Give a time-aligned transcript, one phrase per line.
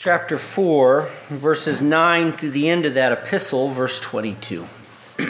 [0.00, 4.66] chapter 4, verses 9 through the end of that epistle, verse 22.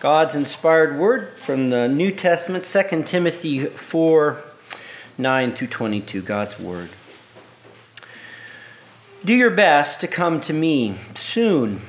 [0.00, 4.42] God's inspired word from the New Testament, 2 Timothy 4,
[5.18, 6.22] 9 through 22.
[6.22, 6.88] God's word.
[9.22, 11.82] Do your best to come to me soon.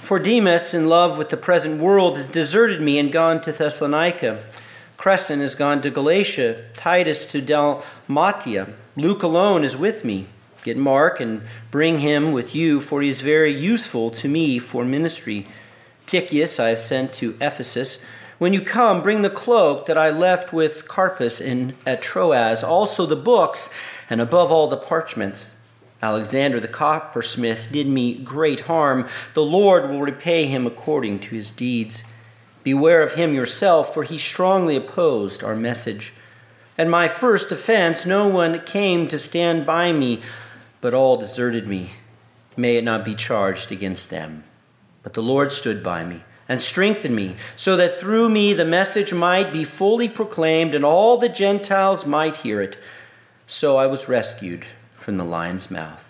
[0.00, 4.42] For Demas, in love with the present world, has deserted me and gone to Thessalonica.
[4.96, 8.72] Crescens has gone to Galatia, Titus to Dalmatia.
[8.96, 10.26] Luke alone is with me.
[10.62, 14.84] Get Mark and bring him with you, for he is very useful to me for
[14.84, 15.46] ministry.
[16.06, 17.98] Tychicus I have sent to Ephesus.
[18.38, 23.06] When you come, bring the cloak that I left with Carpus in, at Troas, also
[23.06, 23.68] the books,
[24.08, 25.46] and above all the parchments.
[26.02, 29.08] Alexander the coppersmith did me great harm.
[29.34, 32.02] The Lord will repay him according to his deeds.
[32.64, 36.12] Beware of him yourself, for he strongly opposed our message.
[36.76, 40.22] At my first offense, no one came to stand by me
[40.82, 41.92] but all deserted me.
[42.54, 44.44] May it not be charged against them.
[45.02, 49.14] But the Lord stood by me and strengthened me, so that through me the message
[49.14, 52.76] might be fully proclaimed and all the Gentiles might hear it.
[53.46, 54.66] So I was rescued
[54.98, 56.04] from the lion's mouth.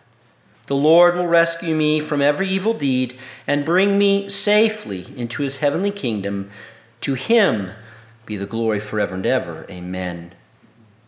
[0.66, 5.56] The Lord will rescue me from every evil deed and bring me safely into his
[5.56, 6.50] heavenly kingdom.
[7.02, 7.72] To him
[8.24, 9.66] be the glory forever and ever.
[9.68, 10.32] Amen.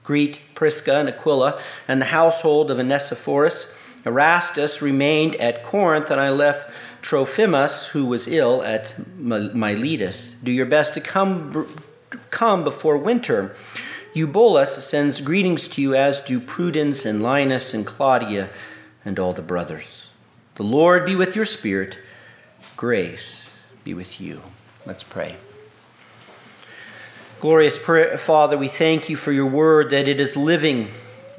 [0.04, 3.66] Greet Prisca and Aquila and the household of Onesiphorus.
[4.06, 10.34] Erastus remained at Corinth, and I left Trophimus, who was ill, at Miletus.
[10.44, 11.82] Do your best to come,
[12.30, 13.56] come before winter.
[14.12, 18.50] Eubulus sends greetings to you, as do Pudens and Linus and Claudia
[19.04, 20.08] and all the brothers.
[20.56, 21.98] The Lord be with your spirit.
[22.76, 24.42] Grace be with you.
[24.86, 25.36] Let's pray.
[27.44, 30.88] Glorious Father, we thank you for your word that it is living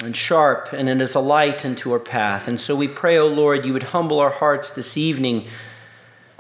[0.04, 2.48] and sharp and it is a light unto our path.
[2.48, 5.48] And so we pray, O Lord, you would humble our hearts this evening,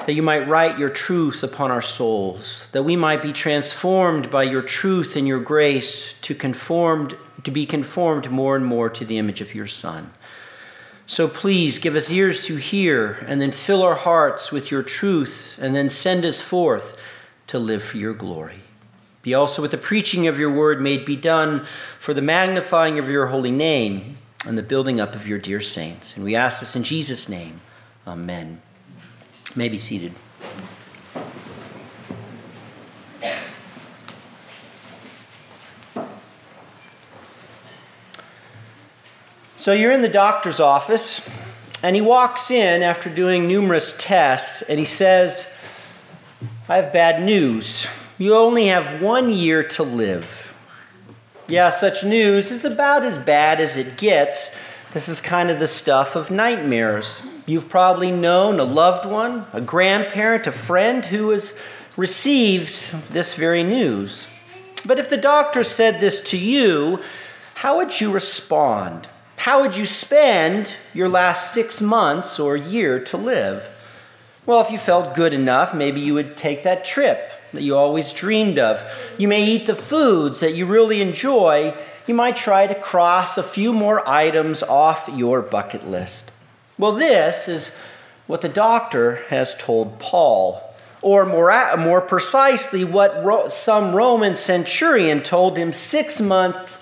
[0.05, 4.43] that you might write your truth upon our souls, that we might be transformed by
[4.43, 9.17] your truth and your grace to conformed to be conformed more and more to the
[9.17, 10.13] image of your Son.
[11.07, 15.57] So please give us ears to hear and then fill our hearts with your truth
[15.59, 16.95] and then send us forth
[17.47, 18.64] to live for your glory.
[19.25, 21.65] Be also with the preaching of your word made be done
[21.99, 26.15] for the magnifying of your holy name and the building up of your dear saints.
[26.15, 27.59] And we ask this in Jesus' name.
[28.05, 28.61] Amen.
[29.47, 30.13] You may be seated.
[39.57, 41.19] So you're in the doctor's office,
[41.81, 45.49] and he walks in after doing numerous tests, and he says,
[46.69, 47.87] I have bad news.
[48.17, 50.53] You only have one year to live.
[51.47, 54.51] Yeah, such news is about as bad as it gets.
[54.93, 57.21] This is kind of the stuff of nightmares.
[57.45, 61.53] You've probably known a loved one, a grandparent, a friend who has
[61.97, 64.27] received this very news.
[64.85, 67.01] But if the doctor said this to you,
[67.55, 69.09] how would you respond?
[69.35, 73.69] How would you spend your last six months or year to live?
[74.45, 78.13] Well, if you felt good enough, maybe you would take that trip that you always
[78.13, 78.83] dreamed of.
[79.17, 81.75] You may eat the foods that you really enjoy.
[82.05, 86.31] You might try to cross a few more items off your bucket list.
[86.77, 87.71] Well, this is
[88.27, 90.61] what the doctor has told Paul,
[91.01, 96.77] or more, more precisely, what some Roman centurion told him six months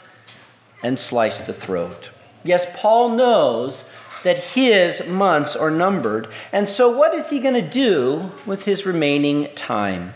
[0.81, 2.09] and sliced the throat.
[2.43, 3.85] Yes, Paul knows
[4.23, 6.27] that his months are numbered.
[6.51, 10.13] And so, what is he going to do with his remaining time?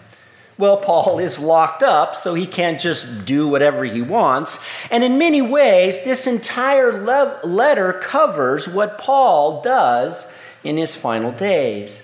[0.58, 4.58] Well, Paul is locked up, so he can't just do whatever he wants.
[4.90, 10.26] And in many ways, this entire le- letter covers what Paul does
[10.64, 12.02] in his final days.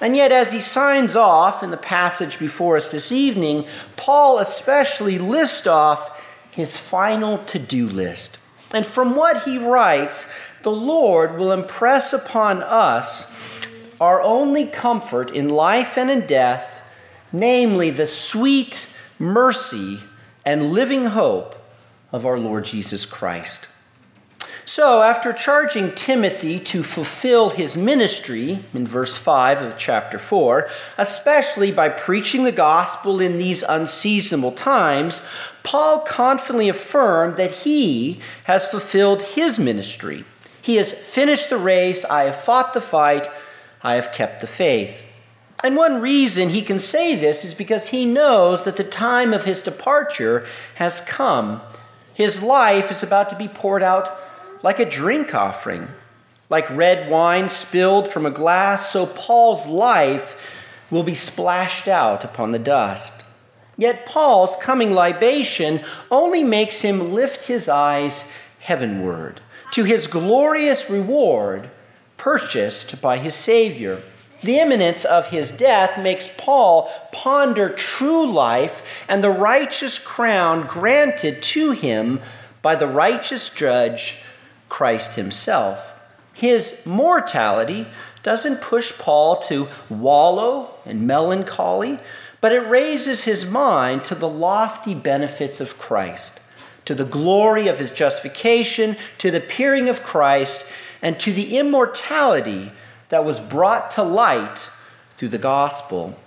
[0.00, 3.66] And yet, as he signs off in the passage before us this evening,
[3.96, 6.16] Paul especially lists off
[6.52, 8.38] his final to do list.
[8.72, 10.28] And from what he writes,
[10.62, 13.26] the Lord will impress upon us
[14.00, 16.78] our only comfort in life and in death
[17.32, 18.88] namely the sweet
[19.18, 20.00] mercy
[20.44, 21.54] and living hope
[22.12, 23.68] of our Lord Jesus Christ.
[24.64, 30.68] So, after charging Timothy to fulfill his ministry in verse 5 of chapter 4,
[30.98, 35.22] especially by preaching the gospel in these unseasonable times,
[35.62, 40.26] Paul confidently affirmed that he has fulfilled his ministry.
[40.68, 43.26] He has finished the race, I have fought the fight,
[43.82, 45.02] I have kept the faith.
[45.64, 49.46] And one reason he can say this is because he knows that the time of
[49.46, 51.62] his departure has come.
[52.12, 54.20] His life is about to be poured out
[54.62, 55.88] like a drink offering.
[56.50, 60.36] Like red wine spilled from a glass, so Paul's life
[60.90, 63.24] will be splashed out upon the dust.
[63.78, 68.26] Yet Paul's coming libation only makes him lift his eyes
[68.58, 69.40] heavenward
[69.72, 71.70] to his glorious reward
[72.16, 74.02] purchased by his Savior.
[74.42, 81.42] The imminence of his death makes Paul ponder true life and the righteous crown granted
[81.42, 82.20] to him
[82.62, 84.16] by the righteous judge,
[84.68, 85.92] Christ himself.
[86.34, 87.86] His mortality
[88.22, 91.98] doesn't push Paul to wallow in melancholy,
[92.40, 96.34] but it raises his mind to the lofty benefits of Christ,
[96.88, 100.64] to the glory of his justification, to the appearing of Christ,
[101.02, 102.72] and to the immortality
[103.10, 104.70] that was brought to light
[105.18, 106.18] through the gospel.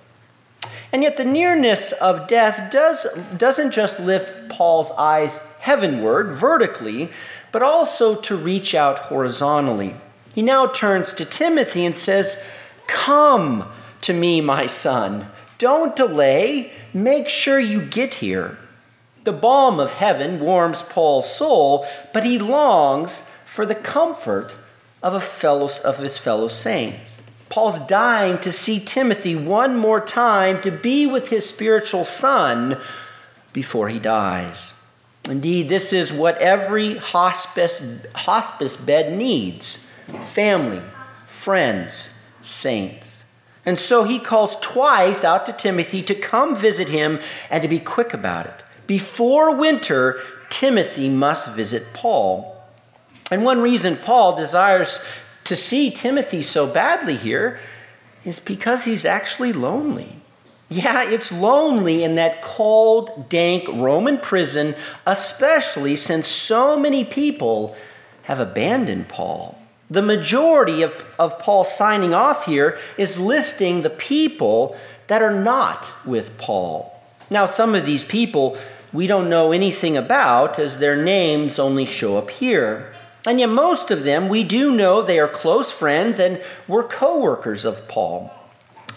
[0.91, 7.09] And yet, the nearness of death does, doesn't just lift Paul's eyes heavenward, vertically,
[7.51, 9.95] but also to reach out horizontally.
[10.35, 12.37] He now turns to Timothy and says,
[12.85, 13.67] Come
[14.01, 15.25] to me, my son.
[15.57, 16.71] Don't delay.
[16.93, 18.59] Make sure you get here.
[19.23, 24.55] The balm of heaven warms Paul's soul, but he longs for the comfort
[25.03, 27.21] of, a fellow, of his fellow saints.
[27.49, 32.79] Paul's dying to see Timothy one more time to be with his spiritual son
[33.51, 34.73] before he dies.
[35.25, 37.81] Indeed, this is what every hospice,
[38.15, 39.79] hospice bed needs
[40.23, 40.81] family,
[41.27, 42.09] friends,
[42.41, 43.23] saints.
[43.65, 47.19] And so he calls twice out to Timothy to come visit him
[47.49, 48.63] and to be quick about it.
[48.91, 52.61] Before winter, Timothy must visit Paul.
[53.31, 54.99] And one reason Paul desires
[55.45, 57.57] to see Timothy so badly here
[58.25, 60.17] is because he's actually lonely.
[60.67, 64.75] Yeah, it's lonely in that cold, dank Roman prison,
[65.07, 67.77] especially since so many people
[68.23, 69.57] have abandoned Paul.
[69.89, 74.75] The majority of, of Paul signing off here is listing the people
[75.07, 76.93] that are not with Paul.
[77.29, 78.57] Now, some of these people
[78.93, 82.91] we don't know anything about as their names only show up here.
[83.27, 87.19] And yet, most of them, we do know they are close friends and were co
[87.19, 88.31] workers of Paul.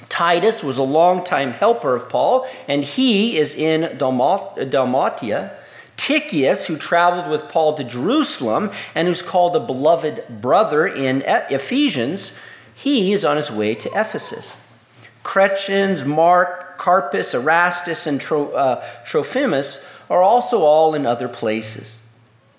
[0.09, 5.57] Titus was a longtime helper of Paul, and he is in Dalmatia.
[5.97, 12.33] Tychicus, who traveled with Paul to Jerusalem and who's called a beloved brother in Ephesians,
[12.75, 14.57] he is on his way to Ephesus.
[15.25, 22.03] Crescens, Mark, Carpus, Erastus, and Tro, uh, Trophimus are also all in other places.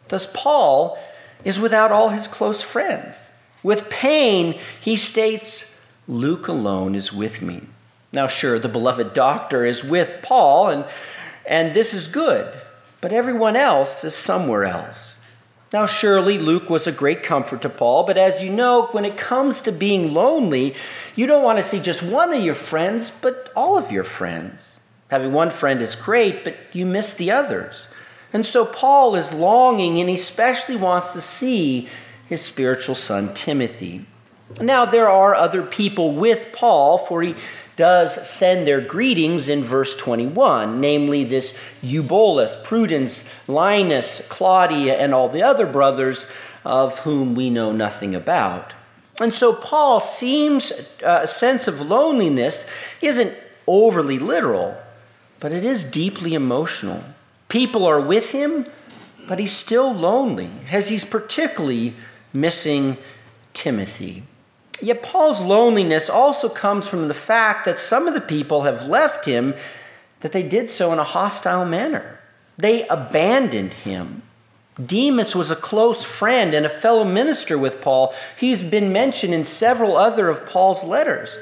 [0.07, 0.97] Thus, Paul
[1.43, 3.29] is without all his close friends.
[3.61, 5.65] With pain, he states,
[6.07, 7.67] Luke alone is with me.
[8.11, 10.85] Now, sure, the beloved doctor is with Paul, and,
[11.45, 12.51] and this is good,
[13.01, 15.14] but everyone else is somewhere else.
[15.75, 19.17] Now, surely Luke was a great comfort to Paul, but as you know, when it
[19.17, 20.73] comes to being lonely,
[21.17, 24.79] you don't want to see just one of your friends, but all of your friends.
[25.09, 27.89] Having one friend is great, but you miss the others.
[28.31, 31.89] And so Paul is longing and he especially wants to see
[32.29, 34.05] his spiritual son Timothy.
[34.61, 37.35] Now, there are other people with Paul, for he
[37.75, 45.29] does send their greetings in verse 21, namely this Eubulus, Pudens, Linus, Claudia, and all
[45.29, 46.27] the other brothers
[46.63, 48.73] of whom we know nothing about.
[49.19, 52.65] And so Paul seems uh, a sense of loneliness
[53.01, 53.33] isn't
[53.67, 54.77] overly literal,
[55.39, 57.03] but it is deeply emotional.
[57.47, 58.65] People are with him,
[59.27, 61.93] but he's still lonely, as he's particularly
[62.33, 62.97] missing
[63.53, 64.23] Timothy.
[64.81, 69.25] Yet Paul's loneliness also comes from the fact that some of the people have left
[69.25, 69.55] him,
[70.19, 72.19] that they did so in a hostile manner.
[72.57, 74.21] They abandoned him.
[74.83, 78.13] Demas was a close friend and a fellow minister with Paul.
[78.37, 81.37] He's been mentioned in several other of Paul's letters.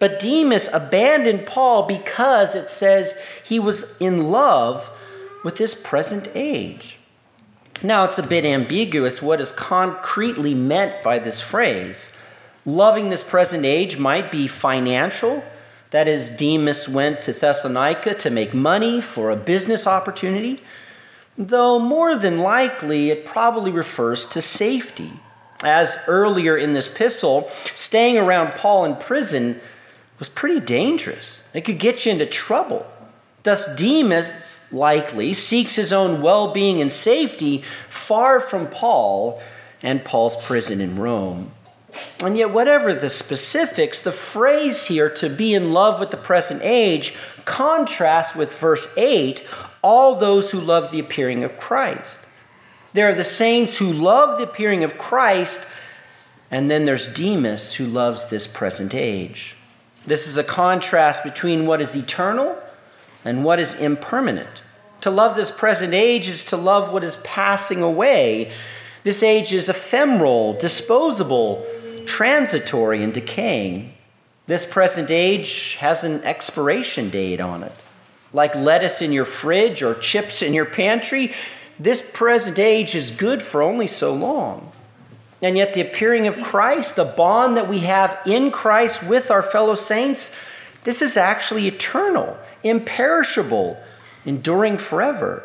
[0.00, 4.90] But Demas abandoned Paul because it says he was in love
[5.44, 6.98] with this present age.
[7.84, 12.10] Now, it's a bit ambiguous what is concretely meant by this phrase.
[12.64, 15.42] Loving this present age might be financial.
[15.90, 20.62] That is, Demas went to Thessalonica to make money for a business opportunity,
[21.36, 25.12] though more than likely it probably refers to safety.
[25.64, 29.60] As earlier in this epistle, staying around Paul in prison
[30.18, 31.42] was pretty dangerous.
[31.52, 32.86] It could get you into trouble.
[33.42, 39.42] Thus, Demas likely seeks his own well being and safety far from Paul
[39.82, 41.50] and Paul's prison in Rome.
[42.22, 46.60] And yet, whatever the specifics, the phrase here, to be in love with the present
[46.62, 49.44] age, contrasts with verse 8
[49.82, 52.18] all those who love the appearing of Christ.
[52.92, 55.60] There are the saints who love the appearing of Christ,
[56.50, 59.56] And then there's Demas, who loves this present age.
[60.06, 62.58] This is a contrast between what is eternal
[63.24, 64.62] and what is impermanent.
[65.00, 68.52] To love this present age is to love what is passing away.
[69.02, 71.66] This age is ephemeral, disposable,
[72.06, 73.94] transitory, and decaying.
[74.46, 77.72] This present age has an expiration date on it.
[78.32, 81.32] Like lettuce in your fridge or chips in your pantry,
[81.78, 84.72] this present age is good for only so long.
[85.40, 89.42] And yet, the appearing of Christ, the bond that we have in Christ with our
[89.42, 90.30] fellow saints,
[90.84, 93.76] this is actually eternal, imperishable,
[94.24, 95.42] enduring forever.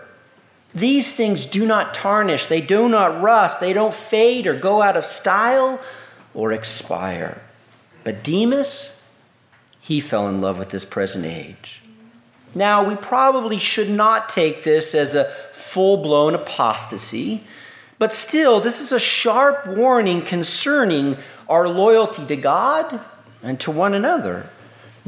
[0.74, 4.98] These things do not tarnish, they do not rust, they don't fade or go out
[4.98, 5.80] of style
[6.38, 7.42] or expire.
[8.04, 8.96] But Demas,
[9.82, 11.82] he fell in love with this present age.
[12.54, 17.44] Now, we probably should not take this as a full blown apostasy,
[18.00, 21.18] but still, this is a sharp warning concerning
[21.50, 23.02] our loyalty to God
[23.42, 24.48] and to one another.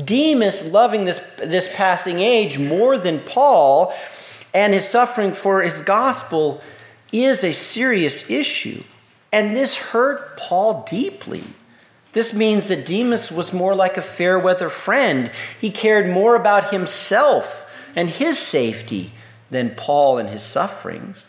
[0.03, 3.93] Demas loving this, this passing age more than Paul
[4.51, 6.61] and his suffering for his gospel
[7.11, 8.83] is a serious issue.
[9.31, 11.43] And this hurt Paul deeply.
[12.13, 15.31] This means that Demas was more like a fair weather friend.
[15.59, 19.11] He cared more about himself and his safety
[19.51, 21.27] than Paul and his sufferings.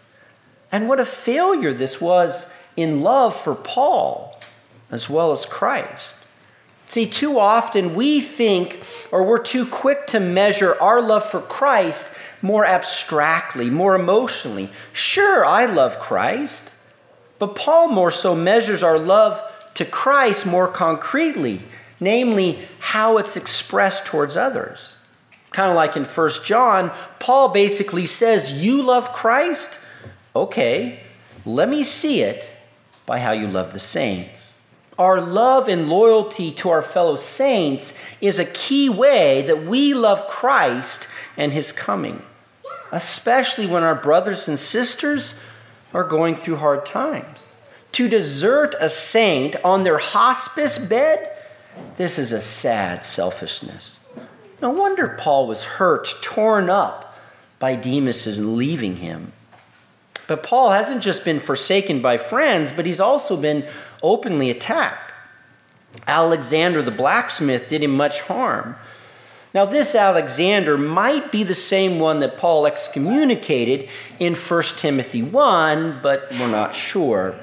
[0.73, 4.39] And what a failure this was in love for Paul
[4.91, 6.15] as well as Christ.
[6.89, 12.07] See, too often we think, or we're too quick to measure our love for Christ
[12.43, 14.71] more abstractly, more emotionally.
[14.93, 16.63] Sure, I love Christ,
[17.41, 19.43] but Paul more so measures our love
[19.75, 21.63] to Christ more concretely,
[21.99, 24.95] namely how it's expressed towards others.
[25.51, 29.79] Kind of like in 1 John, Paul basically says, You love Christ?
[30.37, 31.01] Okay,
[31.45, 32.49] let me see it
[33.07, 34.57] by how you love the saints.
[34.99, 40.29] Our love and loyalty to our fellow saints is a key way that we love
[40.29, 42.23] Christ and his coming,
[42.93, 45.35] especially when our brothers and sisters
[45.93, 47.53] are going through hard times.
[47.93, 51.37] To desert a saint on their hospice bed,
[51.97, 53.99] this is a sad selfishness.
[54.63, 57.17] No wonder Paul was hurt, torn up
[57.59, 59.33] by Demas' leaving him.
[60.27, 63.67] But Paul hasn't just been forsaken by friends, but he's also been
[64.03, 65.13] openly attacked.
[66.07, 68.77] Alexander the blacksmith did him much harm.
[69.53, 73.89] Now, this Alexander might be the same one that Paul excommunicated
[74.21, 77.35] in 1 Timothy 1, but we're not sure.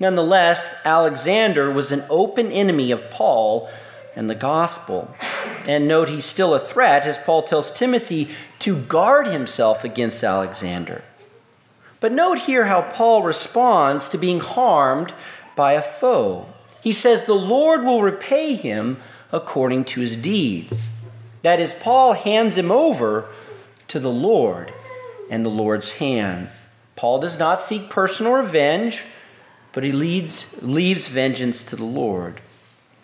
[0.00, 3.70] Nonetheless, Alexander was an open enemy of Paul
[4.16, 5.14] and the gospel.
[5.68, 8.28] And note, he's still a threat, as Paul tells Timothy
[8.58, 11.04] to guard himself against Alexander.
[12.00, 15.14] But note here how Paul responds to being harmed
[15.54, 16.46] by a foe.
[16.80, 19.00] He says, The Lord will repay him
[19.30, 20.88] according to his deeds.
[21.42, 23.28] That is, Paul hands him over
[23.88, 24.72] to the Lord
[25.28, 26.66] and the Lord's hands.
[26.96, 29.04] Paul does not seek personal revenge,
[29.72, 32.40] but he leads, leaves vengeance to the Lord.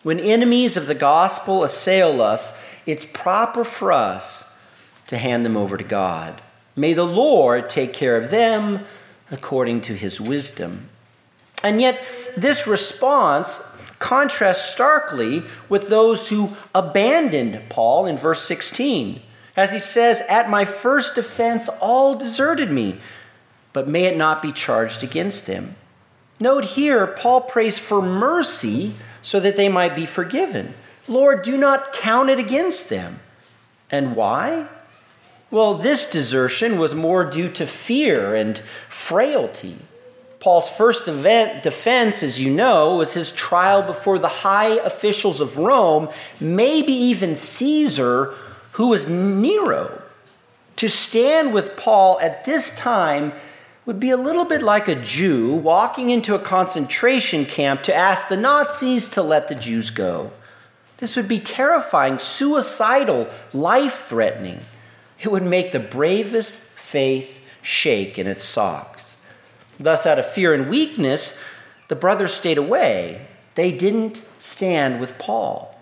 [0.02, 2.52] When enemies of the gospel assail us,
[2.87, 4.45] it's proper for us
[5.09, 6.40] to hand them over to God.
[6.76, 8.85] May the Lord take care of them
[9.30, 10.88] according to his wisdom.
[11.64, 12.00] And yet,
[12.37, 13.61] this response
[13.99, 19.21] contrasts starkly with those who abandoned Paul in verse 16,
[19.57, 23.00] as he says, At my first defense, all deserted me,
[23.73, 25.76] but may it not be charged against them.
[26.40, 30.75] Note here, Paul prays for mercy so that they might be forgiven.
[31.09, 33.21] Lord, do not count it against them.
[33.90, 34.69] And why?
[35.50, 39.78] Well, this desertion was more due to fear and frailty.
[40.40, 45.59] Paul's first event, defense, as you know, was his trial before the high officials of
[45.59, 46.09] Rome,
[46.40, 48.35] maybe even Caesar,
[48.73, 50.02] who was Nero.
[50.76, 53.33] To stand with Paul at this time
[53.85, 58.28] would be a little bit like a Jew walking into a concentration camp to ask
[58.28, 60.30] the Nazis to let the Jews go.
[60.99, 64.61] This would be terrifying, suicidal, life threatening.
[65.21, 68.98] It would make the bravest faith shake in its socks.
[69.80, 71.35] Thus, out of fear and weakness,
[71.88, 73.26] the brothers stayed away.
[73.54, 75.75] They didn't stand with Paul.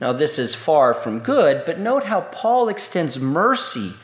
[0.00, 3.94] Now, this is far from good, but note how Paul extends mercy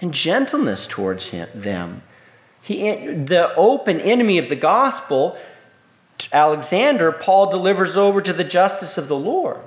[0.00, 2.02] and gentleness towards him, them.
[2.60, 5.38] He, the open enemy of the gospel,
[6.32, 9.60] Alexander, Paul delivers over to the justice of the Lord.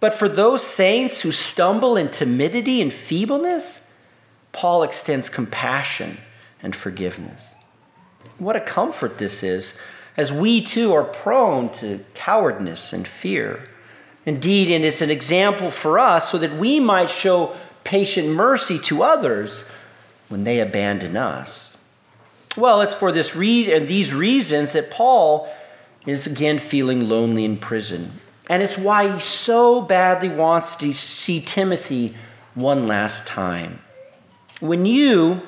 [0.00, 3.80] But for those saints who stumble in timidity and feebleness,
[4.52, 6.18] Paul extends compassion
[6.62, 7.54] and forgiveness.
[8.38, 9.74] What a comfort this is
[10.16, 13.68] as we too are prone to cowardness and fear.
[14.26, 17.54] Indeed, and it's an example for us so that we might show
[17.84, 19.64] patient mercy to others
[20.28, 21.76] when they abandon us.
[22.56, 25.48] Well, it's for this re- and these reasons that Paul
[26.06, 28.20] is again feeling lonely in prison.
[28.48, 32.14] And it's why he so badly wants to see Timothy
[32.54, 33.80] one last time.
[34.60, 35.42] When you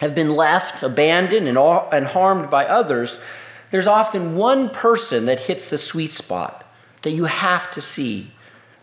[0.00, 3.18] have been left, abandoned, and, all, and harmed by others,
[3.70, 6.64] there's often one person that hits the sweet spot
[7.02, 8.30] that you have to see.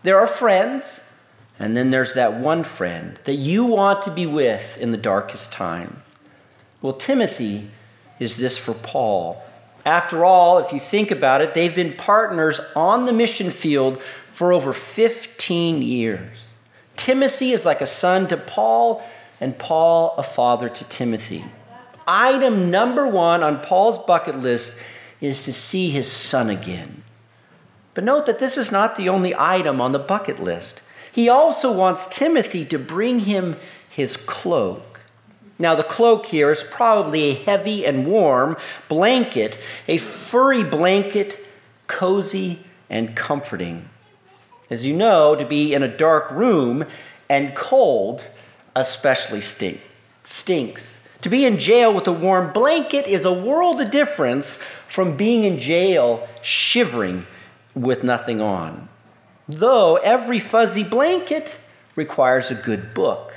[0.02, 1.00] There are friends,
[1.58, 5.50] and then there's that one friend that you want to be with in the darkest
[5.52, 6.02] time.
[6.82, 7.70] Well, Timothy
[8.18, 9.42] is this for Paul.
[9.84, 14.52] After all, if you think about it, they've been partners on the mission field for
[14.52, 16.52] over 15 years.
[16.96, 19.02] Timothy is like a son to Paul,
[19.40, 21.44] and Paul a father to Timothy.
[22.06, 24.76] Item number one on Paul's bucket list
[25.20, 27.02] is to see his son again.
[27.94, 30.82] But note that this is not the only item on the bucket list.
[31.10, 33.56] He also wants Timothy to bring him
[33.88, 35.00] his cloak.
[35.58, 41.42] Now, the cloak here is probably a heavy and warm blanket, a furry blanket,
[41.86, 43.88] cozy and comforting.
[44.68, 46.84] As you know, to be in a dark room
[47.30, 48.26] and cold
[48.76, 49.80] especially stink,
[50.22, 51.00] stinks.
[51.22, 55.44] To be in jail with a warm blanket is a world of difference from being
[55.44, 57.26] in jail shivering
[57.74, 58.88] with nothing on.
[59.48, 61.56] Though every fuzzy blanket
[61.96, 63.34] requires a good book.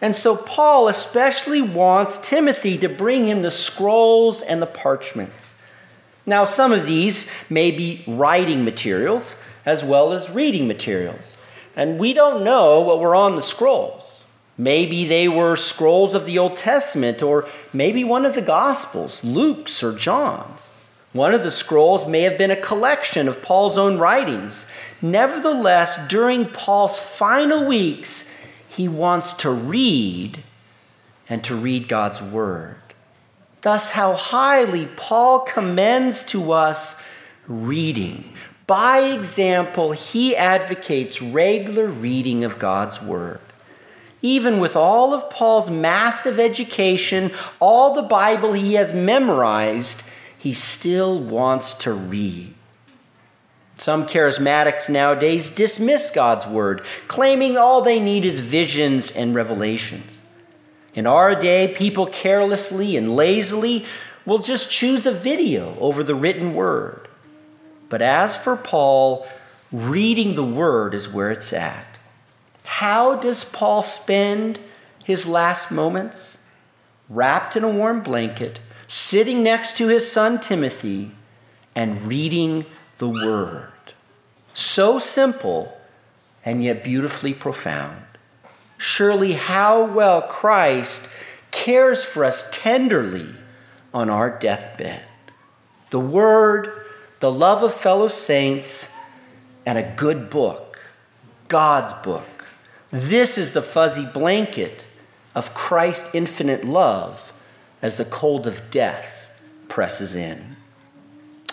[0.00, 5.54] And so Paul especially wants Timothy to bring him the scrolls and the parchments.
[6.24, 9.34] Now, some of these may be writing materials
[9.66, 11.36] as well as reading materials.
[11.74, 14.17] And we don't know what were on the scrolls.
[14.60, 19.84] Maybe they were scrolls of the Old Testament, or maybe one of the Gospels, Luke's
[19.84, 20.68] or John's.
[21.12, 24.66] One of the scrolls may have been a collection of Paul's own writings.
[25.00, 28.24] Nevertheless, during Paul's final weeks,
[28.68, 30.42] he wants to read
[31.28, 32.76] and to read God's Word.
[33.62, 36.96] Thus, how highly Paul commends to us
[37.46, 38.32] reading.
[38.66, 43.40] By example, he advocates regular reading of God's Word
[44.22, 50.02] even with all of Paul's massive education, all the Bible he has memorized,
[50.36, 52.54] he still wants to read.
[53.76, 60.22] Some charismatics nowadays dismiss God's word, claiming all they need is visions and revelations.
[60.94, 63.84] In our day, people carelessly and lazily
[64.26, 67.08] will just choose a video over the written word.
[67.88, 69.26] But as for Paul,
[69.70, 71.97] reading the word is where it's at.
[72.68, 74.60] How does Paul spend
[75.02, 76.38] his last moments?
[77.08, 81.10] Wrapped in a warm blanket, sitting next to his son Timothy,
[81.74, 82.66] and reading
[82.98, 83.72] the Word.
[84.52, 85.76] So simple
[86.44, 88.02] and yet beautifully profound.
[88.76, 91.02] Surely, how well Christ
[91.50, 93.34] cares for us tenderly
[93.94, 95.02] on our deathbed.
[95.88, 96.70] The Word,
[97.20, 98.88] the love of fellow saints,
[99.64, 100.78] and a good book,
[101.48, 102.37] God's book
[102.90, 104.86] this is the fuzzy blanket
[105.34, 107.32] of Christ's infinite love
[107.82, 109.30] as the cold of death
[109.68, 110.56] presses in.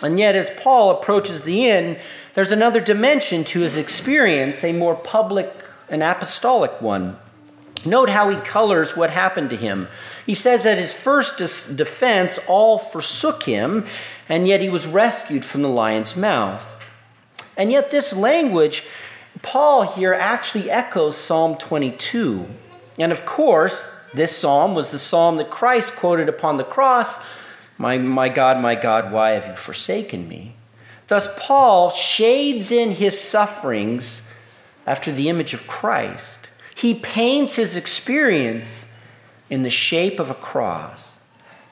[0.02, 1.98] And yet, as Paul approaches the end,
[2.34, 5.50] there's another dimension to his experience, a more public
[5.88, 7.16] and apostolic one.
[7.84, 9.88] Note how he colors what happened to him.
[10.26, 11.38] He says that his first
[11.76, 13.86] defense all forsook him,
[14.28, 16.64] and yet he was rescued from the lion's mouth.
[17.56, 18.84] And yet, this language
[19.42, 22.46] Paul here actually echoes Psalm 22.
[22.98, 27.18] And of course, this psalm was the psalm that Christ quoted upon the cross
[27.78, 30.54] My, my God, my God, why have you forsaken me?
[31.08, 34.22] Thus, Paul shades in his sufferings
[34.86, 36.48] after the image of Christ.
[36.74, 38.86] He paints his experience
[39.50, 41.18] in the shape of a cross.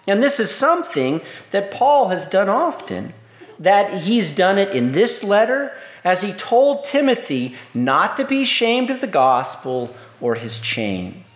[0.07, 3.15] And this is something that Paul has done often,
[3.59, 5.73] that he's done it in this letter
[6.05, 11.35] as he told Timothy not to be ashamed of the gospel or his chains.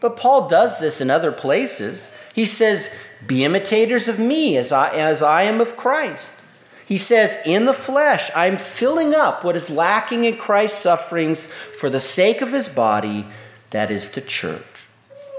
[0.00, 2.08] But Paul does this in other places.
[2.34, 2.90] He says,
[3.26, 6.32] Be imitators of me as I, as I am of Christ.
[6.86, 11.90] He says, In the flesh, I'm filling up what is lacking in Christ's sufferings for
[11.90, 13.26] the sake of his body,
[13.70, 14.62] that is the church.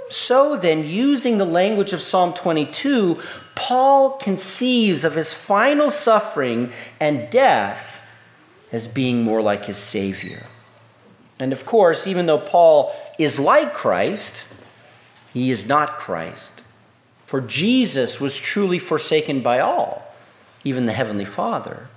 [0.10, 3.20] So then, using the language of Psalm 22,
[3.56, 7.99] Paul conceives of his final suffering and death
[8.72, 10.44] as being more like his Savior.
[11.40, 14.44] And of course, even though Paul is like Christ,
[15.34, 16.62] he is not Christ.
[17.26, 20.04] For Jesus was truly forsaken by all,
[20.64, 21.88] even the Heavenly Father.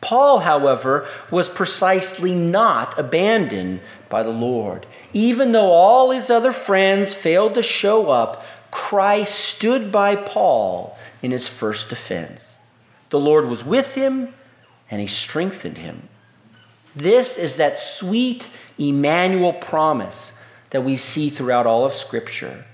[0.00, 4.86] Paul, however, was precisely not abandoned by the Lord.
[5.14, 11.30] Even though all his other friends failed to show up, Christ stood by Paul in
[11.30, 12.52] his first defense.
[13.08, 14.34] The Lord was with him
[14.90, 16.08] and he strengthened him.
[16.94, 18.46] This is that sweet
[18.78, 20.32] Emmanuel promise
[20.70, 22.64] that we see throughout all of Scripture.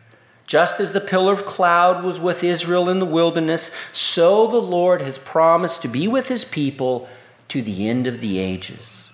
[0.46, 5.00] Just as the pillar of cloud was with Israel in the wilderness, so the Lord
[5.00, 7.08] has promised to be with his people
[7.48, 9.10] to the end of the ages.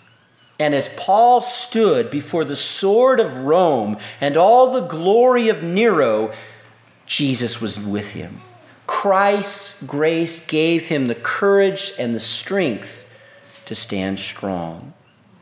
[0.58, 6.32] And as Paul stood before the sword of Rome and all the glory of Nero,
[7.04, 8.40] Jesus was with him.
[8.86, 13.04] Christ's grace gave him the courage and the strength
[13.66, 14.94] to stand strong.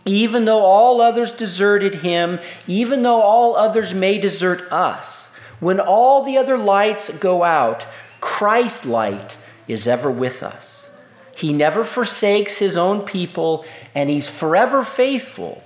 [0.07, 5.29] Even though all others deserted him, even though all others may desert us,
[5.61, 7.87] when all the other lights go out,
[8.21, 10.89] Christ's light is ever with us.
[11.37, 15.65] He never forsakes his own people, and he's forever faithful,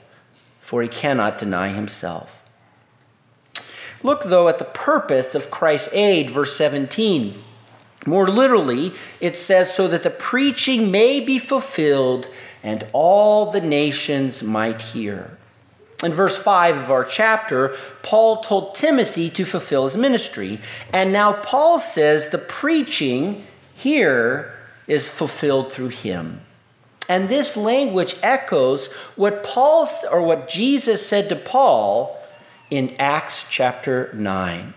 [0.60, 2.42] for he cannot deny himself.
[4.02, 7.42] Look, though, at the purpose of Christ's aid, verse 17.
[8.06, 12.28] More literally, it says, so that the preaching may be fulfilled
[12.62, 15.36] and all the nations might hear.
[16.04, 20.60] In verse 5 of our chapter, Paul told Timothy to fulfill his ministry.
[20.92, 24.54] And now Paul says the preaching here
[24.86, 26.40] is fulfilled through him.
[27.08, 32.16] And this language echoes what Paul or what Jesus said to Paul
[32.70, 34.74] in Acts chapter 9.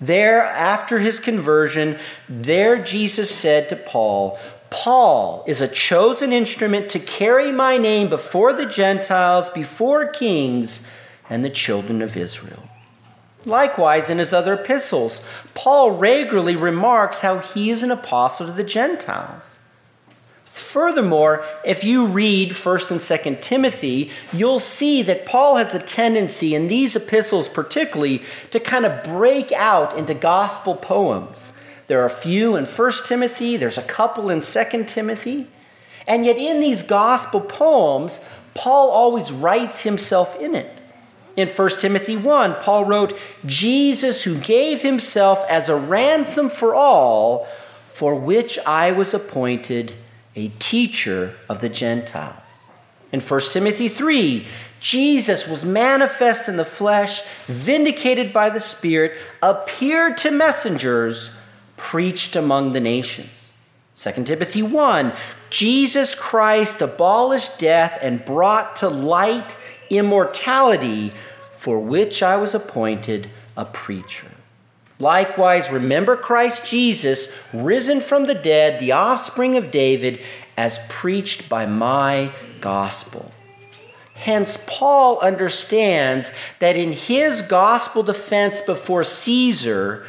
[0.00, 4.38] There, after his conversion, there Jesus said to Paul,
[4.70, 10.80] Paul is a chosen instrument to carry my name before the Gentiles, before kings,
[11.28, 12.62] and the children of Israel.
[13.44, 15.20] Likewise, in his other epistles,
[15.54, 19.57] Paul regularly remarks how he is an apostle to the Gentiles.
[20.50, 26.54] Furthermore, if you read 1st and 2nd Timothy, you'll see that Paul has a tendency
[26.54, 31.52] in these epistles particularly to kind of break out into gospel poems.
[31.86, 35.46] There are a few in 1st Timothy, there's a couple in 2nd Timothy.
[36.06, 38.18] And yet in these gospel poems,
[38.54, 40.80] Paul always writes himself in it.
[41.36, 47.46] In 1 Timothy 1, Paul wrote, Jesus who gave himself as a ransom for all,
[47.86, 49.94] for which I was appointed
[50.38, 52.36] a teacher of the Gentiles.
[53.10, 54.46] In 1 Timothy 3,
[54.78, 61.32] Jesus was manifest in the flesh, vindicated by the Spirit, appeared to messengers,
[61.76, 63.30] preached among the nations.
[63.96, 65.12] 2 Timothy 1,
[65.50, 69.56] Jesus Christ abolished death and brought to light
[69.90, 71.12] immortality
[71.52, 74.30] for which I was appointed a preacher.
[75.00, 80.20] Likewise, remember Christ Jesus, risen from the dead, the offspring of David,
[80.56, 83.30] as preached by my gospel.
[84.14, 90.04] Hence, Paul understands that in his gospel defense before Caesar,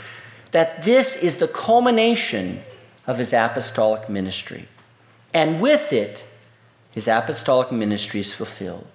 [0.51, 2.63] that this is the culmination
[3.05, 4.67] of his apostolic ministry.
[5.31, 6.23] And with it,
[6.89, 8.87] his apostolic ministry is fulfilled.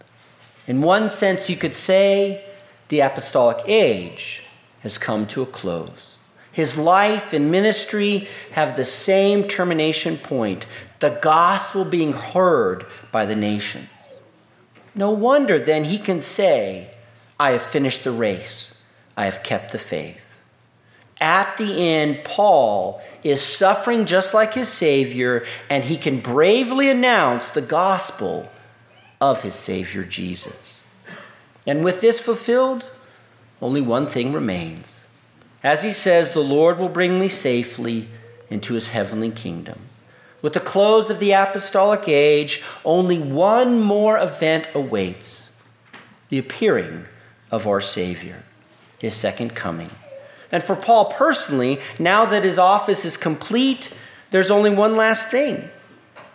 [0.67, 2.45] In one sense, you could say
[2.89, 4.43] the apostolic age
[4.85, 6.19] has come to a close.
[6.53, 10.67] His life and ministry have the same termination point
[11.01, 13.89] the gospel being heard by the nations.
[14.95, 16.91] No wonder then he can say,
[17.41, 18.73] I have finished the race,
[19.17, 20.39] I have kept the faith.
[21.21, 27.49] At the end, Paul is suffering just like his Savior, and he can bravely announce
[27.49, 28.49] the gospel
[29.21, 30.81] of his Savior Jesus.
[31.67, 32.85] And with this fulfilled,
[33.61, 35.05] only one thing remains.
[35.63, 38.09] As he says, the Lord will bring me safely
[38.51, 39.81] into his heavenly kingdom.
[40.43, 45.49] With the close of the apostolic age, only one more event awaits
[46.29, 47.07] the appearing
[47.51, 48.43] of our Savior,
[48.99, 49.91] his second coming.
[50.53, 53.91] And for Paul personally, now that his office is complete,
[54.31, 55.71] there's only one last thing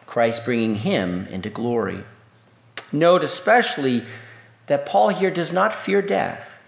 [0.05, 2.03] Christ bringing him into glory.
[2.91, 4.03] Note especially
[4.67, 6.58] that Paul here does not fear death.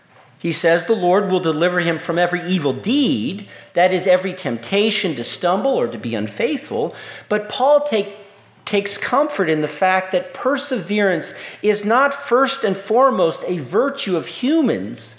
[0.42, 5.16] He says the Lord will deliver him from every evil deed, that is, every temptation
[5.16, 6.96] to stumble or to be unfaithful.
[7.30, 8.16] But Paul take,
[8.66, 14.26] takes comfort in the fact that perseverance is not first and foremost a virtue of
[14.26, 15.16] humans,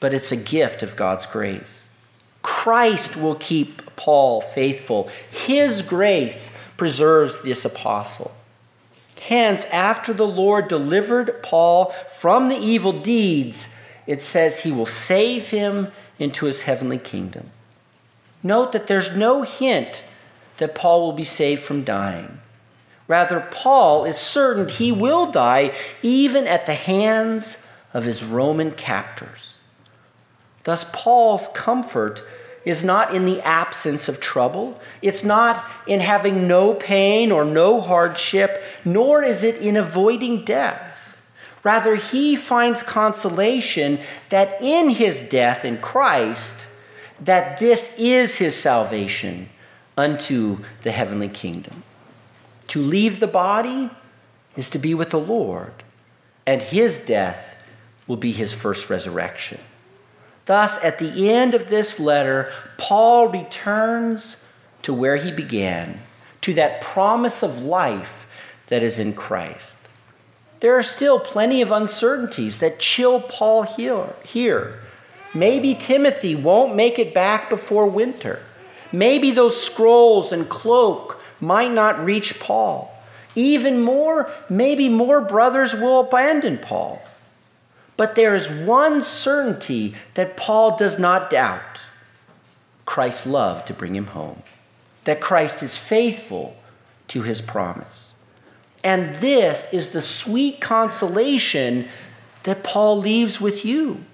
[0.00, 1.90] but it's a gift of God's grace.
[2.40, 8.32] Christ will keep Paul faithful, his grace preserves this apostle.
[9.20, 13.68] Hence, after the Lord delivered Paul from the evil deeds,
[14.10, 15.86] it says he will save him
[16.18, 17.48] into his heavenly kingdom.
[18.42, 20.02] Note that there's no hint
[20.56, 22.40] that Paul will be saved from dying.
[23.06, 27.56] Rather, Paul is certain he will die even at the hands
[27.94, 29.60] of his Roman captors.
[30.64, 32.24] Thus, Paul's comfort
[32.64, 34.80] is not in the absence of trouble.
[35.02, 40.89] It's not in having no pain or no hardship, nor is it in avoiding death.
[41.62, 46.54] Rather, he finds consolation that in his death in Christ,
[47.20, 49.48] that this is his salvation
[49.96, 51.82] unto the heavenly kingdom.
[52.68, 53.90] To leave the body
[54.56, 55.72] is to be with the Lord,
[56.46, 57.56] and his death
[58.06, 59.60] will be his first resurrection.
[60.46, 64.36] Thus, at the end of this letter, Paul returns
[64.82, 66.00] to where he began,
[66.40, 68.26] to that promise of life
[68.68, 69.76] that is in Christ.
[70.60, 73.62] There are still plenty of uncertainties that chill Paul
[74.24, 74.78] here.
[75.34, 78.40] Maybe Timothy won't make it back before winter.
[78.92, 82.94] Maybe those scrolls and cloak might not reach Paul.
[83.34, 87.00] Even more, maybe more brothers will abandon Paul.
[87.96, 91.80] But there is one certainty that Paul does not doubt
[92.86, 94.42] Christ's love to bring him home,
[95.04, 96.56] that Christ is faithful
[97.08, 98.09] to his promise.
[98.82, 101.88] And this is the sweet consolation
[102.44, 104.04] that Paul leaves with you.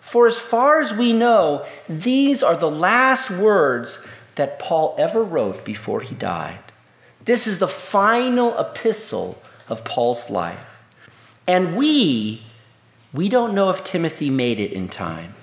[0.00, 4.00] For as far as we know, these are the last words
[4.36, 6.58] that Paul ever wrote before he died.
[7.24, 10.58] This is the final epistle of Paul's life.
[11.46, 12.42] And we,
[13.12, 15.34] we don't know if Timothy made it in time.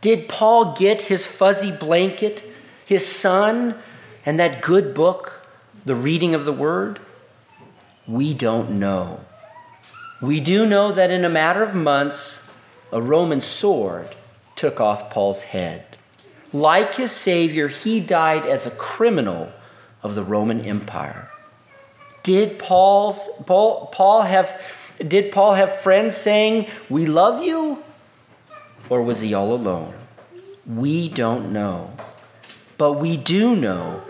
[0.00, 2.44] Did Paul get his fuzzy blanket,
[2.84, 3.74] his son,
[4.24, 5.46] and that good book,
[5.84, 7.00] the reading of the word?
[8.08, 9.20] We don't know.
[10.20, 12.40] We do know that in a matter of months,
[12.92, 14.14] a Roman sword
[14.54, 15.96] took off Paul's head.
[16.52, 19.52] Like his Savior, he died as a criminal
[20.02, 21.28] of the Roman Empire.
[22.22, 24.60] Did Paul's, Paul, Paul have,
[25.06, 27.82] did Paul have friends saying, We love you?
[28.88, 29.94] Or was he all alone?
[30.64, 31.92] We don't know.
[32.78, 34.02] But we do know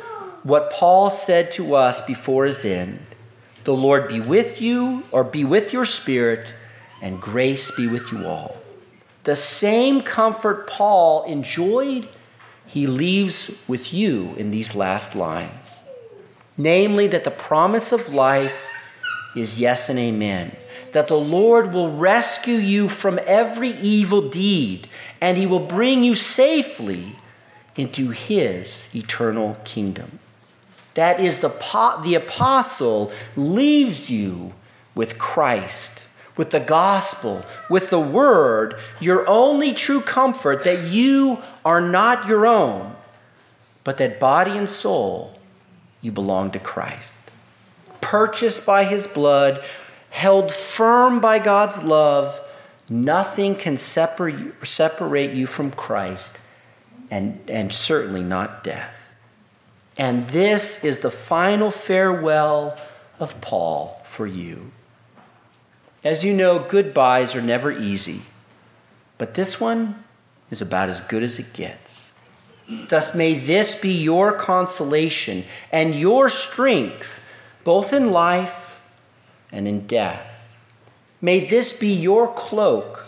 [0.43, 3.06] what Paul said to us before his end
[3.66, 6.55] The Lord be with you, or be with your spirit,
[7.02, 8.57] and grace be with you all.
[9.24, 12.09] The same comfort Paul enjoyed
[12.68, 15.81] he leaves with you in these last lines.
[16.57, 18.68] Namely, that the promise of life
[19.35, 20.55] is yes and amen.
[20.92, 24.88] That the Lord will rescue you from every evil deed,
[25.20, 27.16] and he will bring you safely
[27.74, 30.20] into his eternal kingdom.
[30.97, 31.49] That is, the,
[32.03, 34.53] the apostle leaves you
[34.95, 36.03] with Christ
[36.37, 42.47] with the gospel, with the word, your only true comfort that you are not your
[42.47, 42.95] own,
[43.85, 45.39] but that body and soul
[46.01, 47.17] you belong to Christ.
[48.01, 49.65] Purchased by his blood,
[50.11, 52.41] held firm by God's love,
[52.91, 56.39] nothing can separate you from Christ,
[57.11, 58.95] and, and certainly not death.
[59.99, 62.79] And this is the final farewell
[63.19, 64.73] of Paul for you.
[66.05, 68.23] As you know, goodbyes are never easy,
[69.19, 70.05] but this one
[70.51, 72.11] is about as good as it gets.
[72.89, 77.21] Thus, may this be your consolation and your strength,
[77.65, 78.79] both in life
[79.51, 80.27] and in death.
[81.21, 83.07] May this be your cloak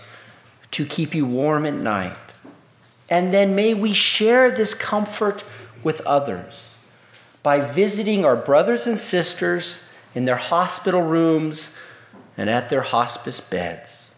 [0.70, 2.16] to keep you warm at night.
[3.10, 5.44] And then may we share this comfort
[5.82, 6.74] with others
[7.48, 9.80] by visiting our brothers and sisters
[10.14, 11.70] in their hospital rooms
[12.36, 14.12] and at their hospice beds.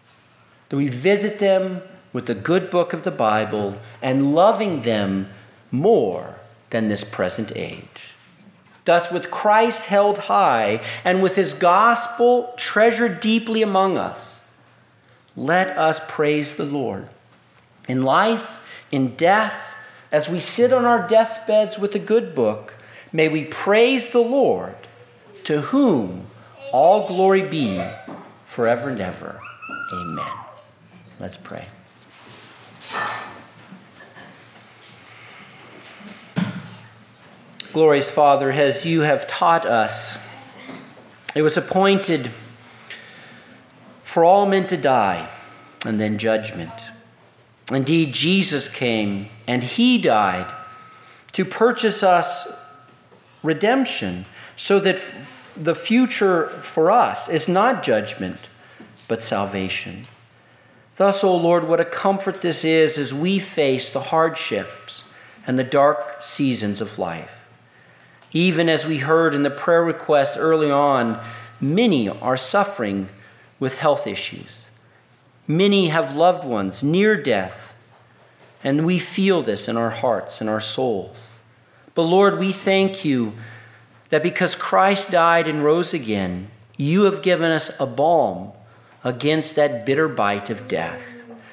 [0.68, 1.80] That we visit them
[2.12, 5.28] with the good book of the Bible and loving them
[5.70, 6.40] more
[6.70, 8.16] than this present age.
[8.84, 14.40] Thus, with Christ held high and with his gospel treasured deeply among us,
[15.36, 17.08] let us praise the Lord.
[17.86, 18.58] In life,
[18.90, 19.72] in death,
[20.10, 22.74] as we sit on our deathbeds with the good book,
[23.12, 24.76] may we praise the Lord,
[25.44, 26.26] to whom
[26.72, 27.84] all glory be
[28.46, 29.40] forever and ever.
[29.92, 30.32] Amen.
[31.18, 31.66] Let's pray.
[37.72, 40.16] Glorious Father, as you have taught us,
[41.36, 42.32] it was appointed
[44.02, 45.30] for all men to die
[45.86, 46.72] and then judgment.
[47.70, 50.52] Indeed, Jesus came and he died
[51.32, 52.52] to purchase us
[53.42, 54.24] redemption
[54.56, 55.00] so that
[55.56, 58.38] the future for us is not judgment,
[59.08, 60.06] but salvation.
[60.96, 65.04] Thus, O Lord, what a comfort this is as we face the hardships
[65.46, 67.30] and the dark seasons of life.
[68.32, 71.20] Even as we heard in the prayer request early on,
[71.60, 73.08] many are suffering
[73.58, 74.66] with health issues.
[75.46, 77.72] Many have loved ones near death,
[78.62, 81.29] and we feel this in our hearts and our souls.
[81.94, 83.32] But Lord, we thank you
[84.10, 88.52] that because Christ died and rose again, you have given us a balm
[89.04, 91.02] against that bitter bite of death.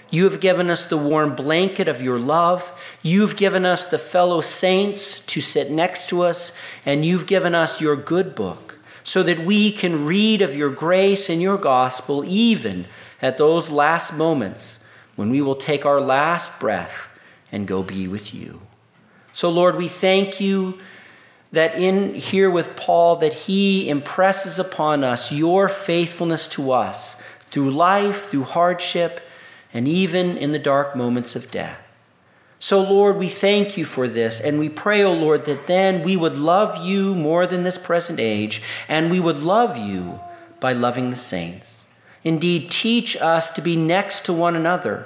[0.10, 2.72] You have given us the warm blanket of your love.
[3.02, 6.54] You've given us the fellow saints to sit next to us,
[6.86, 11.30] and you've given us your good book so that we can read of your grace
[11.30, 12.86] and your gospel even
[13.22, 14.80] at those last moments
[15.16, 17.08] when we will take our last breath
[17.52, 18.62] and go be with you.
[19.38, 20.80] So, Lord, we thank you
[21.52, 27.16] that in here with Paul that he impresses upon us your faithfulness to us
[27.52, 29.22] through life, through hardship,
[29.72, 31.78] and even in the dark moments of death.
[32.58, 36.02] So, Lord, we thank you for this, and we pray, O oh Lord, that then
[36.02, 40.20] we would love you more than this present age, and we would love you
[40.60, 41.84] by loving the saints.
[42.24, 45.06] Indeed, teach us to be next to one another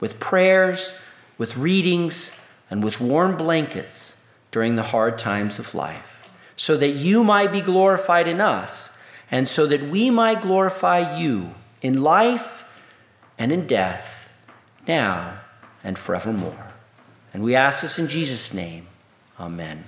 [0.00, 0.94] with prayers,
[1.36, 2.30] with readings,
[2.70, 4.14] and with warm blankets
[4.50, 8.90] during the hard times of life, so that you might be glorified in us,
[9.30, 12.64] and so that we might glorify you in life
[13.38, 14.28] and in death,
[14.86, 15.40] now
[15.84, 16.72] and forevermore.
[17.34, 18.86] And we ask this in Jesus' name.
[19.38, 19.84] Amen.